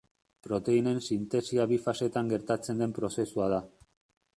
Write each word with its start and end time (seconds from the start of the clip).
Proteinen 0.47 0.97
sintesia 1.09 1.67
bi 1.75 1.79
fasetan 1.85 2.35
gertatzen 2.35 2.85
den 2.85 3.01
prozesua 3.01 3.57
da. 3.57 3.67